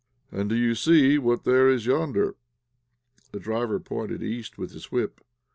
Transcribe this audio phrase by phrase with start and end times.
[0.31, 2.35] "And do you see what there is yonder?"
[3.33, 5.21] The driver pointed east with his whip.